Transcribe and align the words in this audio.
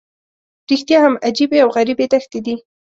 رښتیا 0.69 0.97
هم 1.05 1.13
عجیبې 1.27 1.57
او 1.63 1.69
غریبې 1.75 2.05
دښتې 2.13 2.39
دي. 2.45 2.55